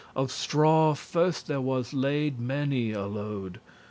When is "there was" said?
1.45-1.93